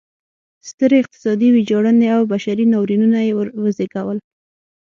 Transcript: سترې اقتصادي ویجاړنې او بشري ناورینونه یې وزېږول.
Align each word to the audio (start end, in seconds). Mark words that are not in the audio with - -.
سترې 0.69 0.97
اقتصادي 1.03 1.47
ویجاړنې 1.51 2.07
او 2.15 2.21
بشري 2.33 2.65
ناورینونه 2.73 3.17
یې 3.27 3.33
وزېږول. 3.63 4.17